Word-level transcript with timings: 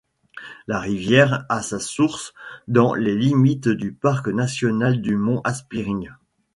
La 0.65 0.79
rivière 0.79 1.45
a 1.47 1.61
sa 1.61 1.77
source 1.77 2.33
dans 2.67 2.95
les 2.95 3.15
limites 3.15 3.67
du 3.69 3.93
parc 3.93 4.29
national 4.29 4.99
du 4.99 5.15
mont 5.15 5.41
Aspiring. 5.43 6.09